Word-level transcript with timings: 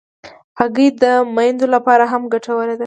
هګۍ 0.59 0.87
د 1.01 1.03
میندو 1.35 1.65
لپاره 1.75 2.03
هم 2.11 2.21
ګټوره 2.33 2.73
ده. 2.77 2.79